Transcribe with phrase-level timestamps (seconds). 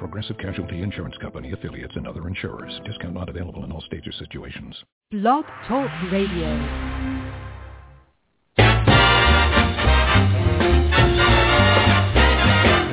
[0.00, 2.72] Progressive Casualty Insurance Company, affiliates, and other insurers.
[2.86, 4.74] Discount not available in all states or situations.
[5.10, 6.48] Blog Talk Radio.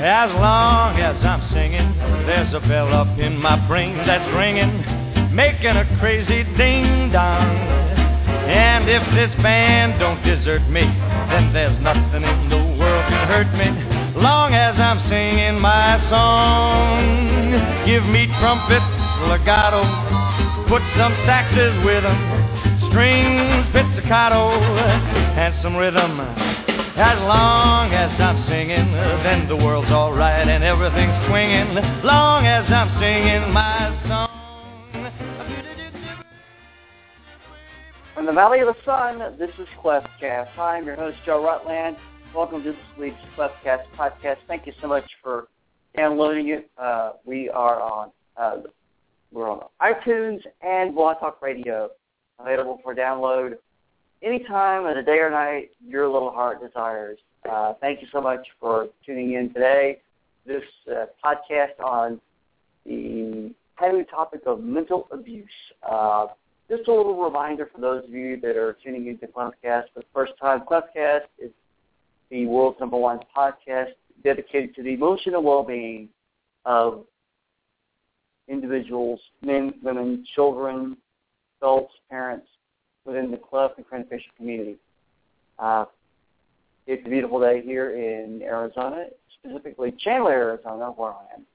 [0.03, 1.95] As long as I'm singing,
[2.27, 7.55] there's a bell up in my brain that's ringing, making a crazy ding dong.
[8.51, 13.55] And if this band don't desert me, then there's nothing in the world can hurt
[13.55, 17.85] me long as I'm singing my song.
[17.85, 18.85] Give me trumpets,
[19.29, 19.85] legato,
[20.67, 22.17] put some saxes with them,
[22.89, 26.19] strings, pizzicato, and some rhythm.
[26.97, 31.75] As long as I'm singing, then the world's alright and everything's swinging.
[32.03, 34.25] Long as I'm singing my song.
[38.15, 40.49] From the Valley of the Sun, this is CleftCast.
[40.55, 41.97] Hi, I'm your host, Joe Rutland.
[42.35, 44.37] Welcome to this week's CleftCast podcast.
[44.47, 45.47] Thank you so much for
[45.95, 46.69] downloading it.
[46.77, 48.57] Uh, we are on uh,
[49.31, 51.89] we're on iTunes and Blog Talk Radio,
[52.39, 53.57] available for download
[54.21, 57.17] anytime of the day or night your little heart desires.
[57.49, 60.01] Uh, thank you so much for tuning in today.
[60.45, 62.21] This uh, podcast on
[62.85, 65.45] the heavy topic of mental abuse.
[65.87, 66.27] Uh,
[66.69, 70.05] just a little reminder for those of you that are tuning into CleftCast for the
[70.13, 70.61] first time.
[70.69, 71.51] CleftCast is
[72.29, 73.91] the world's number one podcast
[74.23, 76.09] dedicated to the emotional well-being
[76.65, 77.05] of
[78.47, 80.97] individuals, men, women, children,
[81.61, 82.47] adults, parents
[83.05, 84.05] within the Cleft and Crane
[84.37, 84.75] community.
[85.59, 85.85] Uh,
[86.85, 89.07] it's a beautiful day here in Arizona,
[89.39, 91.45] specifically Chandler, Arizona, where I am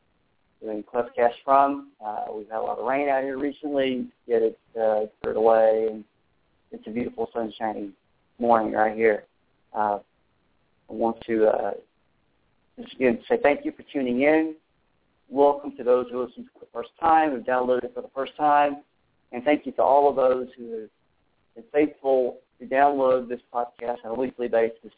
[0.60, 0.84] doing
[1.16, 1.90] Cast from.
[2.04, 5.88] Uh, we've had a lot of rain out here recently, get it uh, cleared away,
[5.90, 6.04] and
[6.70, 7.90] it's a beautiful sunshiny
[8.38, 9.24] morning right here.
[9.74, 9.98] Uh,
[10.92, 11.70] I want to uh,
[12.94, 14.54] again say thank you for tuning in.
[15.30, 18.82] Welcome to those who listen for the first time, who downloaded for the first time,
[19.32, 20.90] and thank you to all of those who have
[21.54, 24.92] been faithful to download this podcast on a weekly basis.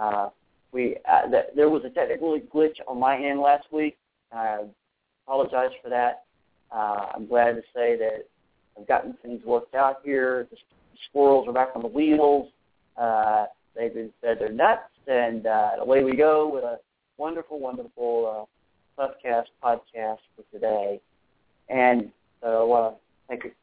[0.00, 0.30] Uh,
[0.72, 3.98] we uh, th- there was a technical glitch on my end last week.
[4.32, 4.60] I
[5.26, 6.24] apologize for that.
[6.74, 8.26] Uh, I'm glad to say that
[8.78, 10.48] I've gotten things worked out here.
[10.50, 10.56] The
[11.10, 12.48] squirrels are back on the wheels.
[12.96, 13.44] Uh,
[13.76, 16.78] they've been fed their nuts and uh, away we go with a
[17.16, 18.46] wonderful, wonderful
[18.98, 21.00] uh, podcast podcast for today.
[21.68, 22.10] And
[22.40, 23.54] so I want to take a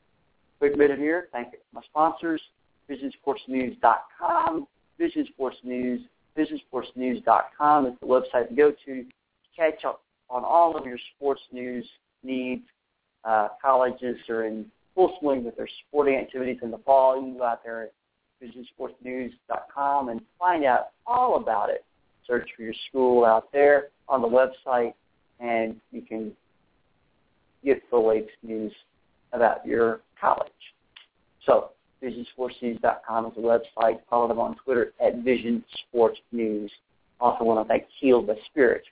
[0.59, 1.29] quick minute here.
[1.31, 2.41] Thank my sponsors,
[2.89, 4.67] VisionSportsNews.com.
[4.97, 6.01] Vision Sports News,
[6.37, 9.05] VisionSportsNews.com is the website to go to to
[9.55, 11.85] catch up on all of your sports news
[12.23, 12.63] needs.
[13.23, 17.15] Uh, colleges are in full swing with their sporting activities in the fall.
[17.15, 17.93] You can go out there at
[18.41, 21.83] visionsportsnews.com and find out all about it.
[22.27, 24.93] Search for your school out there on the website,
[25.39, 26.31] and you can
[27.63, 28.71] get the latest news
[29.33, 30.51] about your college.
[31.45, 31.71] So,
[32.03, 33.99] visionsportsnews.com is the website.
[34.09, 36.71] Follow them on Twitter at Vision Sports News.
[37.19, 38.83] Also want to thank Healed by Spirit.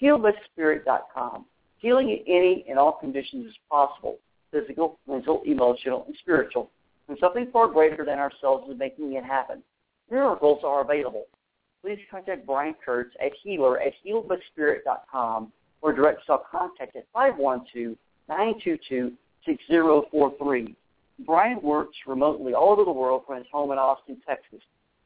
[0.00, 1.44] HealedbySpirit.com.
[1.78, 4.18] Healing in any and all conditions is possible,
[4.50, 6.70] physical, mental, emotional, and spiritual
[7.08, 9.62] and something far greater than ourselves is making it happen.
[10.10, 11.24] Miracles are available.
[11.82, 17.06] Please contact Brian Kurtz at healer at healedbyspirit.com or direct cell contact at
[18.28, 20.74] 512-922-6043.
[21.24, 24.60] Brian works remotely all over the world from his home in Austin, Texas.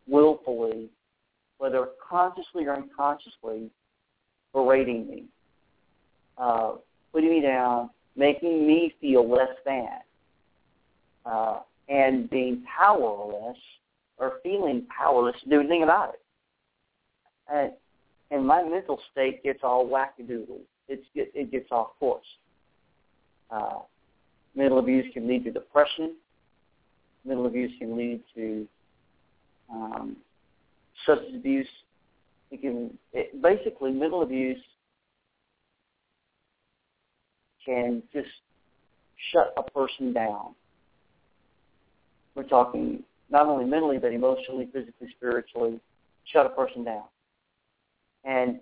[0.08, 0.90] willfully,
[1.60, 3.70] whether consciously or unconsciously,
[4.54, 5.26] berating me,
[6.38, 6.74] uh,
[7.12, 9.88] putting me down, making me feel less than,
[11.26, 11.60] uh,
[11.90, 13.58] and being powerless
[14.18, 16.22] or feeling powerless to do anything about it.
[17.52, 17.72] And,
[18.30, 20.60] and my mental state gets all wackadoodle.
[20.88, 22.26] It's, it, it gets off course.
[23.50, 23.80] Uh,
[24.56, 26.16] mental abuse can lead to depression.
[27.26, 28.68] Mental abuse can lead to
[29.72, 30.18] um,
[31.06, 31.68] substance abuse.
[32.52, 34.62] It can it, basically mental abuse
[37.66, 38.28] can just
[39.32, 40.56] shut a person down.
[42.36, 45.80] We're talking not only mentally but emotionally, physically, spiritually,
[46.26, 47.04] shut a person down.
[48.24, 48.60] And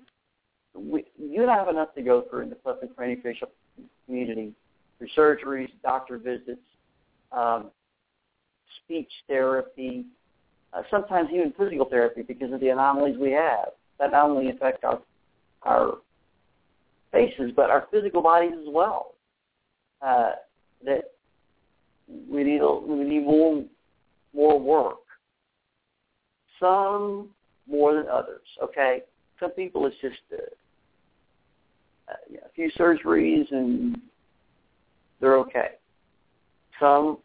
[0.76, 3.48] we, you and I have enough to go through in the cleft and craniofacial
[4.06, 4.54] community
[4.98, 6.62] through surgeries, doctor visits,
[7.32, 7.72] um,
[8.84, 10.06] speech therapy,
[10.74, 14.84] uh, sometimes even physical therapy because of the anomalies we have that not only affect
[14.84, 15.00] our
[15.64, 15.98] our
[17.12, 19.14] faces but our physical bodies as well.
[20.02, 20.32] Uh,
[20.86, 21.12] that
[22.30, 23.64] we need we need more
[24.34, 24.98] more work.
[26.60, 27.30] Some
[27.70, 28.42] more than others.
[28.64, 29.04] Okay,
[29.40, 32.14] some people it's just uh,
[32.46, 34.00] a few surgeries and
[35.20, 35.72] they're okay.
[36.80, 37.18] Some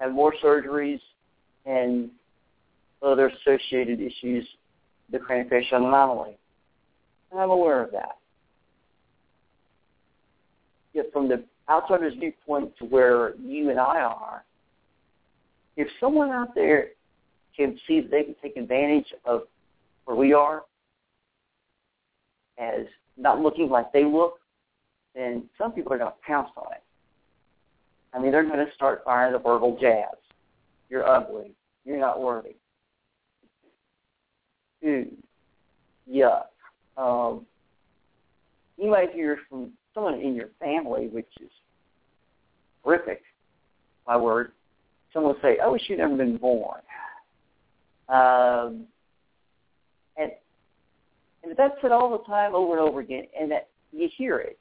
[0.00, 1.00] have more surgeries
[1.66, 2.10] and
[3.02, 4.46] other associated issues,
[5.10, 6.38] the craniofacial anomaly.
[7.30, 8.16] And I'm aware of that.
[10.92, 14.44] Yet from the outsider's viewpoint to where you and I are,
[15.76, 16.88] if someone out there
[17.56, 19.42] can see that they can take advantage of
[20.04, 20.62] where we are
[22.58, 22.86] as
[23.16, 24.38] not looking like they look,
[25.14, 26.82] then some people are going to pounce on it.
[28.12, 30.18] I mean, they're going to start firing the verbal jabs.
[30.88, 31.52] You're ugly.
[31.84, 32.56] You're not worthy.
[34.82, 35.16] Dude,
[36.10, 36.44] yuck.
[36.96, 37.46] Um,
[38.78, 41.50] you might hear from someone in your family, which is
[42.82, 43.22] horrific,
[44.06, 44.52] my word.
[45.12, 46.80] Someone will say, I wish you'd never been born.
[48.08, 48.86] Um,
[50.16, 50.32] and
[51.42, 54.58] and that's it all the time, over and over again, and that you hear it.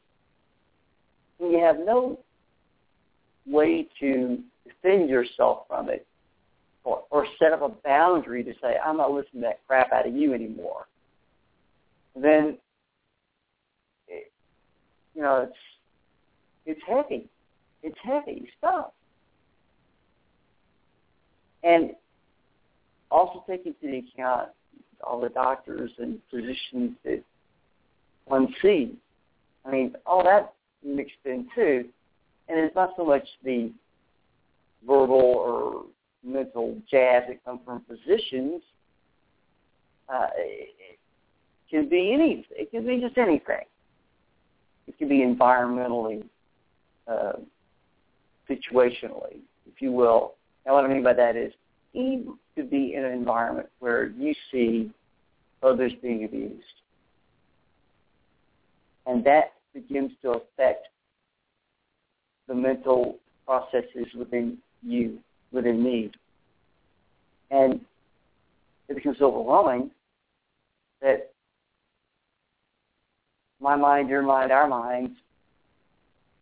[1.39, 2.19] And you have no
[3.45, 6.05] way to defend yourself from it
[6.83, 10.07] or, or set up a boundary to say, I'm not listening to that crap out
[10.07, 10.87] of you anymore,
[12.15, 12.57] then,
[14.07, 14.31] it,
[15.13, 15.57] you know, it's,
[16.65, 17.27] it's heavy.
[17.83, 18.91] It's heavy stuff.
[21.63, 21.91] And
[23.11, 24.49] also take into account
[25.03, 27.23] all the doctors and physicians that
[28.25, 28.89] one sees.
[29.65, 30.53] I mean, all that
[30.83, 31.85] mixed in too.
[32.47, 33.71] And it's not so much the
[34.85, 35.85] verbal or
[36.23, 38.61] mental jabs that come from physicians.
[40.07, 40.97] Uh, it
[41.69, 42.45] can be any.
[42.51, 43.65] It can be just anything.
[44.87, 46.23] It can be environmentally,
[47.07, 47.33] uh,
[48.49, 49.37] situationally,
[49.67, 50.33] if you will.
[50.65, 51.53] And what I mean by that is,
[51.93, 54.91] you could be in an environment where you see
[55.61, 56.63] others being abused,
[59.05, 60.87] and that begins to affect
[62.47, 65.19] the mental processes within you,
[65.51, 66.11] within me.
[67.51, 67.81] And
[68.87, 69.91] it becomes overwhelming
[71.01, 71.31] that
[73.59, 75.17] my mind, your mind, our minds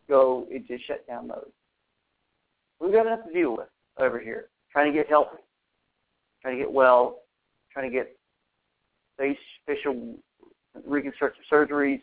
[0.08, 1.52] go into shutdown mode.
[2.80, 4.50] We've got enough to deal with over here.
[4.72, 5.38] Trying to get healthy,
[6.42, 7.22] trying to get well,
[7.72, 8.16] trying to get
[9.18, 10.16] face, facial
[10.86, 12.02] reconstructive surgeries,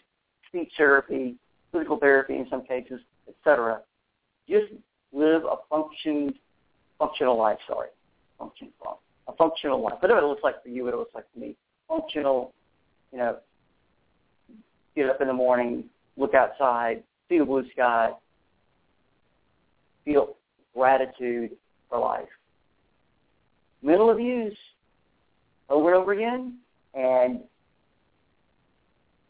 [0.49, 1.37] speech therapy,
[1.73, 3.81] physical therapy in some cases, etc.
[4.49, 4.73] Just
[5.13, 6.35] live a function,
[6.99, 7.59] functional life.
[7.67, 7.89] Sorry,
[8.39, 8.69] function,
[9.29, 9.95] a functional life.
[10.01, 11.57] Whatever it looks like for you, what it looks like for me.
[11.89, 12.53] Functional,
[13.13, 13.37] you know,
[14.97, 15.85] get up in the morning,
[16.17, 18.11] look outside, see the blue sky,
[20.05, 20.37] feel
[20.75, 21.53] gratitude
[21.89, 22.29] for life.
[23.83, 24.57] Mental abuse
[25.69, 26.59] over and over again,
[26.95, 27.41] and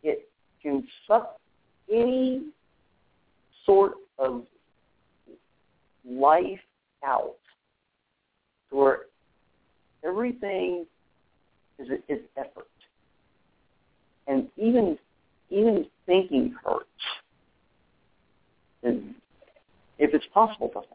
[0.03, 0.29] it
[0.63, 1.39] can suck
[1.93, 2.43] any
[3.67, 4.45] sort of
[6.09, 6.61] life
[7.05, 7.37] out
[8.75, 9.01] where
[10.05, 10.85] everything
[11.79, 12.67] is, is effort.
[14.27, 14.99] And even
[15.51, 16.89] even thinking hurts.
[18.83, 19.15] And
[19.99, 20.89] if it's possible to Because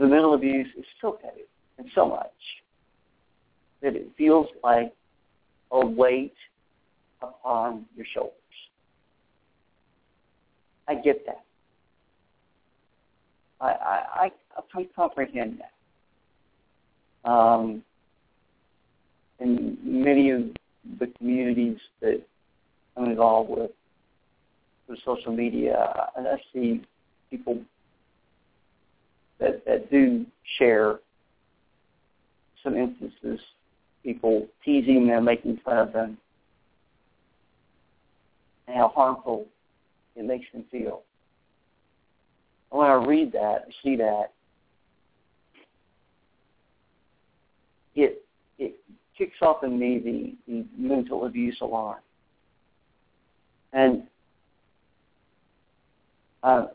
[0.00, 1.42] the mental abuse is so heavy
[1.78, 2.30] and so much
[3.82, 4.94] that it feels like
[5.70, 6.34] a weight
[7.20, 8.32] upon your shoulders.
[10.88, 11.44] I get that.
[13.60, 14.30] I I I,
[14.74, 15.73] I comprehend that.
[17.24, 17.82] Um,
[19.40, 20.42] in many of
[20.98, 22.22] the communities that
[22.96, 23.70] I'm involved with
[24.86, 26.82] through social media, and I see
[27.30, 27.58] people
[29.40, 30.26] that that do
[30.58, 31.00] share
[32.62, 33.40] some instances,
[34.02, 36.18] people teasing them, making fun of them,
[38.66, 39.46] and how harmful
[40.16, 41.02] it makes them feel.
[42.70, 44.33] And when I read that, see that,
[47.94, 48.24] it
[48.58, 48.76] it
[49.16, 52.00] kicks off in me the, the mental abuse alarm.
[53.72, 54.04] And
[56.42, 56.66] uh,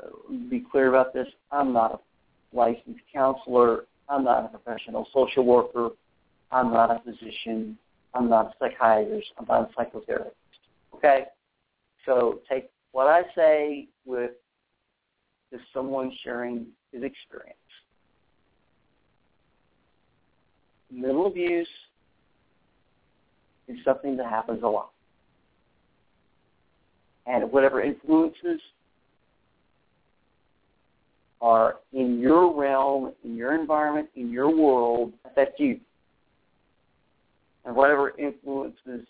[0.49, 3.85] be clear about this, I'm not a licensed counselor.
[4.09, 5.89] I'm not a professional social worker.
[6.51, 7.77] I'm not a physician.
[8.13, 9.27] I'm not a psychiatrist.
[9.37, 10.31] I'm not a psychotherapist.
[10.95, 11.25] Okay?
[12.05, 14.31] So take what I say with
[15.51, 17.55] just someone sharing his experience.
[20.91, 21.67] Mental abuse
[23.67, 24.89] is something that happens a lot.
[27.27, 28.59] And whatever influences
[31.41, 35.79] are in your realm, in your environment, in your world affect you.
[37.65, 39.05] And whatever influences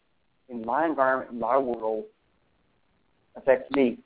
[0.50, 2.04] in my environment, in my world,
[3.36, 4.00] affects me.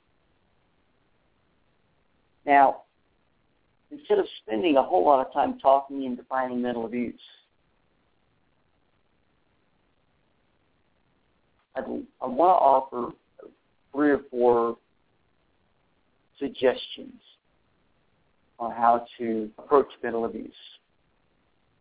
[2.46, 2.82] Now,
[3.90, 7.14] instead of spending a whole lot of time talking and defining mental abuse,
[11.76, 13.12] I want to offer
[13.92, 14.76] three or four
[16.38, 17.20] suggestions
[18.58, 20.52] on how to approach mental abuse.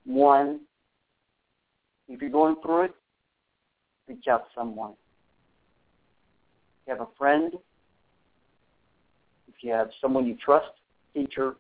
[0.05, 0.62] One,
[2.07, 2.95] if you're going through it,
[4.07, 4.91] reach out to someone.
[6.81, 7.53] If you have a friend,
[9.47, 10.67] if you have someone you trust,
[11.13, 11.55] teacher,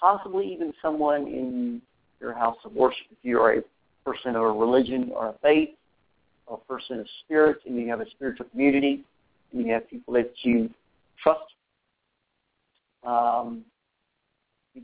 [0.00, 1.82] possibly even someone in
[2.20, 3.62] your house of worship, if you are a
[4.04, 5.70] person of a religion or a faith,
[6.50, 9.04] a person of spirit, and you have a spiritual community,
[9.52, 10.70] and you have people that you
[11.22, 11.40] trust
[13.04, 13.62] um,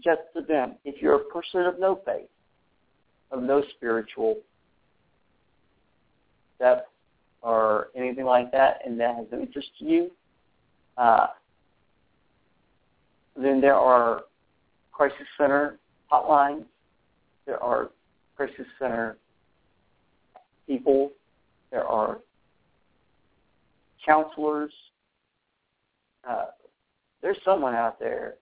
[0.03, 0.77] just to them.
[0.85, 2.29] If you're a person of no faith,
[3.31, 4.39] of no spiritual
[6.59, 6.89] depth
[7.43, 10.11] or anything like that, and that has no interest to you,
[10.97, 11.29] uh,
[13.37, 14.23] then there are
[14.93, 15.79] crisis center
[16.11, 16.65] hotlines.
[17.45, 17.91] There are
[18.37, 19.19] crisis center
[20.67, 21.13] people.
[21.71, 22.21] There are
[24.05, 24.73] counselors.
[26.29, 26.47] Uh,
[27.23, 28.35] there's someone out there.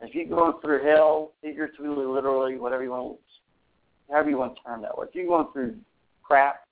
[0.00, 3.18] If you're going through hell, figuratively, literally, whatever you want,
[4.10, 5.76] however you want to term that, if you're going through
[6.22, 6.64] crap,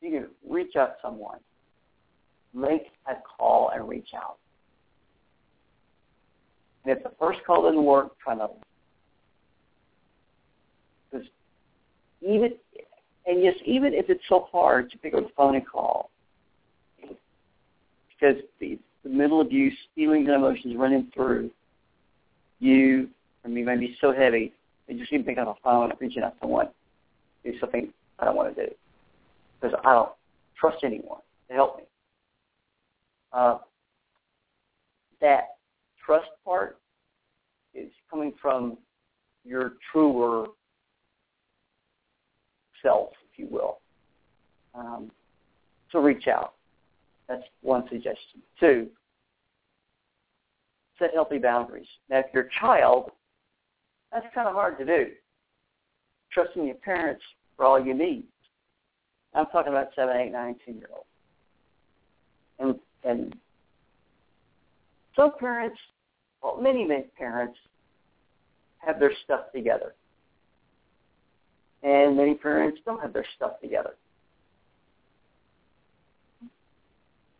[0.00, 1.38] you can reach out to someone.
[2.54, 4.38] Make a call and reach out.
[6.84, 8.54] And if the first call doesn't work, try another.
[11.10, 11.26] Because
[12.22, 12.52] even
[13.28, 16.10] and yes, even if it's so hard to pick up the phone and call,
[16.98, 21.50] because the the mental abuse, feelings and emotions running through
[22.58, 23.08] you,
[23.44, 24.52] I mean, might be so heavy,
[24.88, 26.68] you just need to pick up a phone and reaching out to someone,
[27.44, 28.72] do something I don't want to do
[29.60, 30.10] because I don't
[30.58, 31.84] trust anyone to help me.
[33.32, 33.58] Uh,
[35.20, 35.44] that
[36.04, 36.78] trust part
[37.74, 38.78] is coming from
[39.44, 40.46] your truer
[42.82, 43.78] self, if you will.
[44.74, 45.10] Um,
[45.90, 46.54] so reach out.
[47.28, 48.42] That's one suggestion.
[48.58, 48.88] Two,
[50.98, 51.86] set healthy boundaries.
[52.08, 53.10] Now, if you're a child,
[54.12, 55.08] that's kind of hard to do.
[56.32, 57.22] Trusting your parents
[57.56, 58.24] for all you need.
[59.34, 61.06] I'm talking about seven, eight, nine, ten year olds.
[62.58, 63.36] And and
[65.14, 65.78] some parents,
[66.42, 67.58] well, many many parents
[68.78, 69.94] have their stuff together,
[71.82, 73.94] and many parents don't have their stuff together.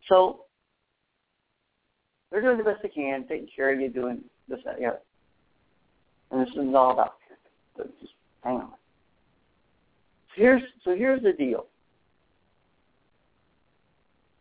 [0.08, 0.44] So
[2.30, 4.78] they're doing the best they can, taking care of you, doing this, that.
[6.30, 7.14] And this is all about
[7.76, 8.70] so just hang on.
[8.70, 11.66] So here's so here's the deal.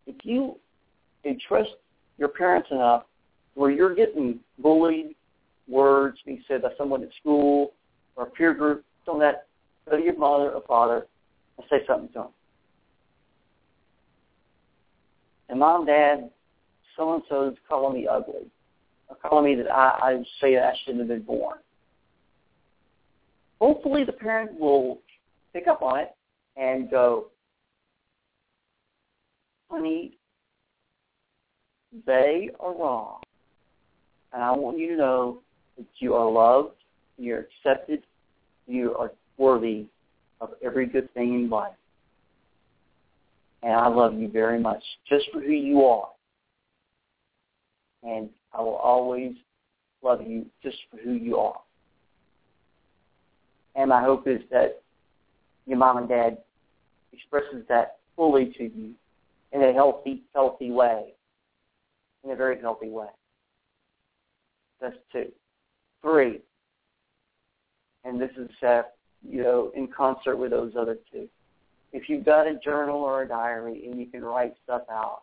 [0.06, 0.56] If you
[1.24, 1.70] entrust
[2.18, 3.04] your parents enough
[3.54, 5.14] where you're getting bullied,
[5.68, 7.72] words being said by someone at school
[8.16, 9.47] or a peer group, don't let
[9.88, 11.06] go to your mother or father
[11.56, 12.28] and say something to them.
[15.48, 16.30] And mom, dad,
[16.96, 18.50] so and so is calling me ugly.
[19.10, 21.58] Okay, telling me that I, I say I shouldn't have been born.
[23.60, 25.00] Hopefully, the parent will
[25.52, 26.14] pick up on it
[26.56, 27.26] and go,
[29.70, 30.16] honey,
[32.06, 33.20] they are wrong.
[34.32, 35.38] And I want you to know
[35.78, 36.74] that you are loved,
[37.16, 38.02] you're accepted,
[38.66, 39.86] you are worthy
[40.40, 41.72] of every good thing in life.
[43.62, 46.08] And I love you very much, just for who you are.
[48.02, 49.32] And I will always
[50.02, 51.60] love you just for who you are.
[53.74, 54.82] And my hope is that
[55.66, 56.38] your mom and dad
[57.12, 58.92] expresses that fully to you
[59.52, 61.14] in a healthy, healthy way.
[62.24, 63.06] In a very healthy way.
[64.80, 65.30] That's two.
[66.02, 66.40] Three,
[68.04, 68.82] and this is uh,
[69.22, 71.28] you know in concert with those other two.
[71.92, 75.22] If you've got a journal or a diary and you can write stuff out,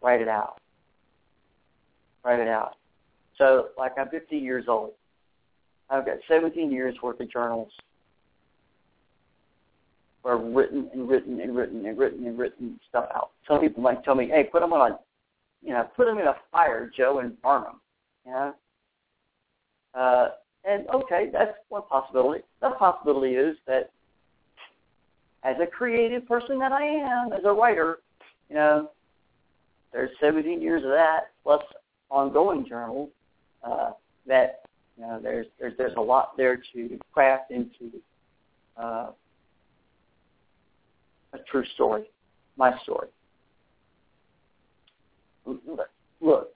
[0.00, 0.58] write it out.
[2.24, 2.76] Write it out.
[3.36, 4.92] So, like I'm 50 years old.
[5.90, 7.70] I've got 17 years worth of journals
[10.22, 13.30] where written and written and written and written and written stuff out.
[13.46, 14.98] Some people might tell me, "Hey, put them on,
[15.62, 17.80] you know, put them in a fire, Joe, and burn them."
[18.24, 18.54] You know.
[19.94, 20.30] Uh,
[20.64, 22.44] and okay, that's one possibility.
[22.60, 23.90] The possibility is that
[25.44, 27.98] as a creative person that I am, as a writer,
[28.48, 28.90] you know,
[29.92, 31.62] there's 17 years of that plus
[32.10, 33.10] ongoing journals
[33.64, 33.90] uh,
[34.26, 34.60] that
[34.96, 37.90] you know there's there's there's a lot there to craft into
[38.76, 39.10] uh,
[41.32, 42.04] a true story,
[42.56, 43.08] my story.
[46.20, 46.50] Look,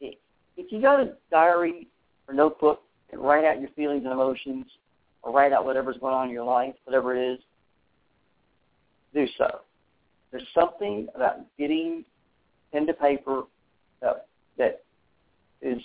[0.00, 1.86] if you got a diary
[2.26, 2.82] or notebook
[3.12, 4.66] and write out your feelings and emotions,
[5.22, 7.40] or write out whatever's going on in your life, whatever it is,
[9.14, 9.60] do so.
[10.30, 12.04] There's something about getting
[12.72, 13.42] pen to paper
[14.00, 14.26] that,
[14.58, 14.82] that
[15.62, 15.80] is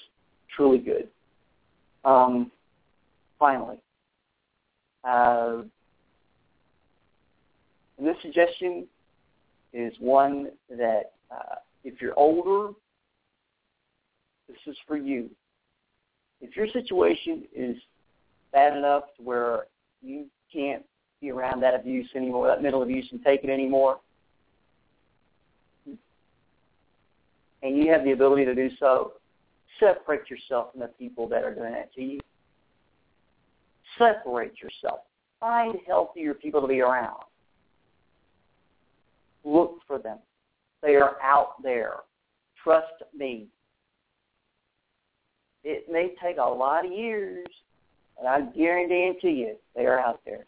[0.55, 1.07] truly good.
[2.03, 2.51] Um,
[3.39, 3.77] finally,
[5.03, 5.61] uh,
[7.99, 8.87] this suggestion
[9.73, 12.73] is one that uh, if you're older,
[14.47, 15.29] this is for you.
[16.41, 17.77] If your situation is
[18.51, 19.67] bad enough to where
[20.01, 20.83] you can't
[21.21, 23.99] be around that abuse anymore, that mental abuse, and take it anymore,
[27.63, 29.13] and you have the ability to do so,
[29.79, 32.19] separate yourself from the people that are doing that to you.
[33.97, 35.01] Separate yourself.
[35.39, 37.23] Find healthier people to be around.
[39.43, 40.17] Look for them.
[40.81, 41.97] They are out there.
[42.63, 43.47] Trust me.
[45.63, 47.45] It may take a lot of years,
[48.17, 50.45] but I guarantee it to you, they are out there.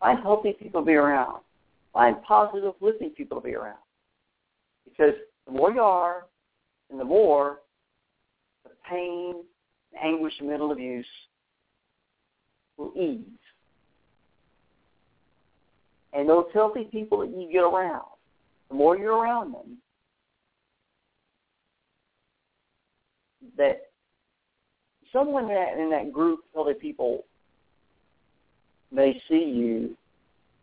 [0.00, 1.40] Find healthy people to be around.
[1.92, 3.78] Find positive, listening people to be around.
[4.84, 5.14] Because
[5.46, 6.26] the more you are,
[6.90, 7.60] and the more
[8.64, 9.42] the pain,
[9.92, 11.06] the anguish, and mental abuse
[12.76, 13.20] will ease.
[16.12, 18.04] And those healthy people that you get around,
[18.68, 19.78] the more you're around them,
[23.56, 23.82] that
[25.12, 27.24] someone in that, in that group, healthy people,
[28.90, 29.96] may see you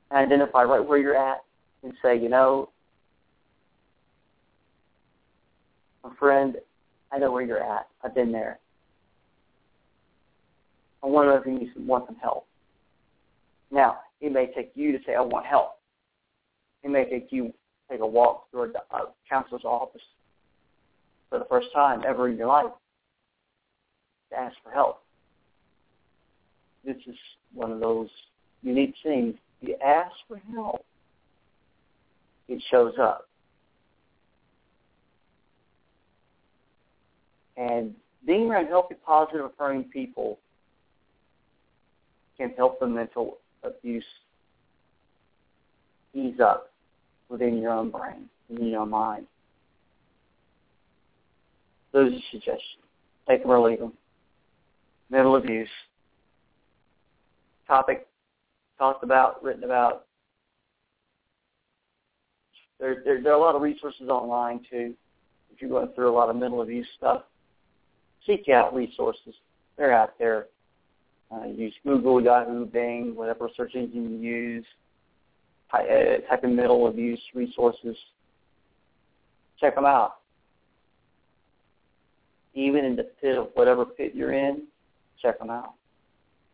[0.10, 1.40] and identify right where you're at
[1.84, 2.70] and say, you know,
[6.04, 6.56] my friend,
[7.12, 7.88] I know where you're at.
[8.04, 8.60] I've been there.
[11.04, 12.46] I wonder if you want some help.
[13.72, 15.78] Now, it may take you to say, I want help.
[16.84, 17.54] It may take you
[17.90, 20.02] take a walk through a, a counselor's office
[21.32, 22.72] for the first time ever in your life
[24.30, 25.02] to ask for help.
[26.86, 27.16] This is
[27.54, 28.10] one of those
[28.62, 29.36] unique things.
[29.62, 30.86] You ask for help,
[32.48, 33.28] it shows up.
[37.56, 40.40] And being around healthy, positive, affirming people
[42.38, 44.04] can help the mental abuse
[46.14, 46.72] ease up
[47.30, 49.28] within your own brain, within your own mind.
[51.94, 52.84] Those are suggestions.
[53.28, 53.94] Take them or leave them.
[55.10, 55.70] Mental abuse.
[57.68, 58.08] Topic
[58.78, 60.06] talked about, written about.
[62.80, 64.94] There, there, there are a lot of resources online too.
[65.54, 67.24] If you're going through a lot of mental abuse stuff,
[68.26, 69.36] seek out resources.
[69.78, 70.48] They're out there.
[71.32, 74.66] Uh, use Google, Yahoo, Bing, whatever search engine you use.
[75.72, 77.96] Type, uh, type in mental abuse resources.
[79.60, 80.21] Check them out.
[82.54, 84.64] Even in the pit of whatever pit you're in,
[85.22, 85.74] check them out.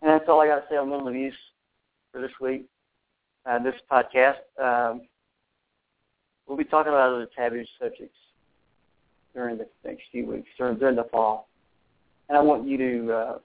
[0.01, 1.33] And that's all I got to say on mental abuse
[2.11, 2.65] for this week.
[3.45, 4.37] Uh, this podcast.
[4.61, 5.01] Um,
[6.45, 8.17] we'll be talking about other taboo subjects
[9.33, 11.47] during the next few weeks, during, during the fall.
[12.29, 13.37] And I want you to uh,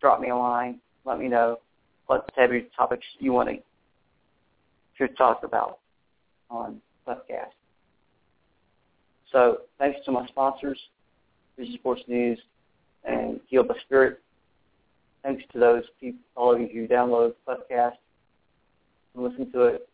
[0.00, 0.80] drop me a line.
[1.04, 1.58] Let me know
[2.06, 5.78] what taboo topics you want to, talk about
[6.50, 7.54] on podcast.
[9.32, 10.78] So thanks to my sponsors,
[11.74, 12.38] Sports News
[13.04, 14.20] and Healed by Spirit.
[15.22, 17.96] Thanks to those people, all of you who download the podcast
[19.14, 19.88] and listen to it.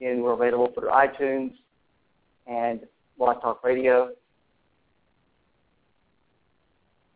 [0.00, 1.52] Again, we're available through iTunes
[2.46, 2.80] and
[3.18, 4.10] Blog Talk Radio.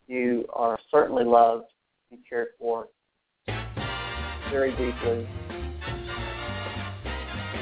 [0.06, 1.66] You are certainly loved
[2.10, 2.88] and cared for
[4.50, 5.26] very deeply.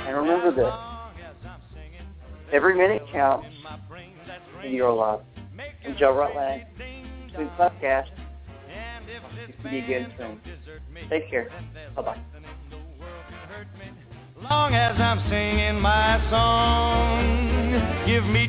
[0.06, 0.74] And remember this,
[2.52, 3.46] every minute counts
[4.64, 5.20] in your life.
[5.84, 6.64] I'm Joe Rutland,
[7.34, 8.08] Twin Podcast.
[9.62, 10.40] See you again soon.
[11.10, 11.48] Take care.
[11.96, 12.18] Bye-bye.
[14.42, 18.48] Long as I'm singing my song, give me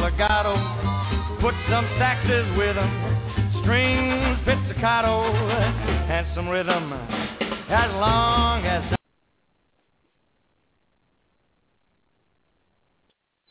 [0.00, 0.54] legato,
[1.40, 6.92] put some saxes with them, strings, pizzicato, and some rhythm.
[7.68, 8.94] As long as